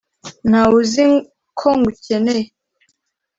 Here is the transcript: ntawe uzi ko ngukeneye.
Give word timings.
ntawe 0.49 0.75
uzi 0.81 1.03
ko 1.59 1.69
ngukeneye. 1.79 2.47